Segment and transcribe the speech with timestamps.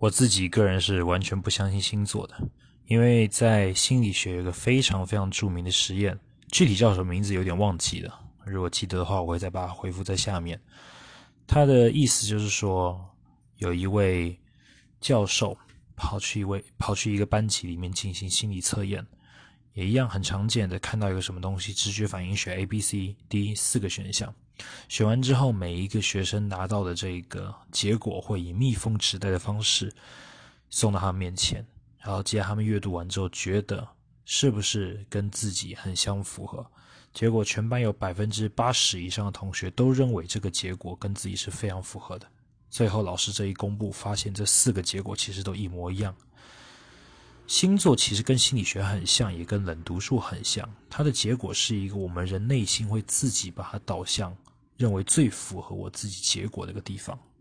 [0.00, 2.34] 我自己个人是完全不相信星座的，
[2.86, 6.18] 因为在心理学有个非常非常著名的实验，
[6.50, 8.18] 具体叫什么名字有点忘记了。
[8.46, 10.58] 如果记得的话，我会再把它回复在下面。
[11.46, 12.98] 他的意思就是说，
[13.58, 14.34] 有一位
[15.02, 15.54] 教授
[15.94, 19.06] 跑去一位跑去一个班级里面进行心理测验，
[19.74, 24.34] 也一样很常见的看到一个什么东西，直觉反应选 A、B、C、D 四个选项。
[24.88, 29.92] 选完之后，每一个学生拿到的这个结果会以密封纸袋的方式
[30.68, 31.64] 送到他们面前，
[31.98, 33.86] 然后接着他们阅读完之后，觉得
[34.24, 36.64] 是不是跟自己很相符合？
[37.12, 42.26] 结果全班有百分之八十以上的同学都认为这个结果跟自己是非常符合的。
[42.68, 46.14] 最后老师这一公布，发现这四个结果其实都一模一样。
[47.48, 54.32] 星座其实跟心理学很像，也跟冷读术很像，它的结果是一个我们人内心会自己把它导向。
[54.80, 57.18] 认为最符合我自己结果的一个地方。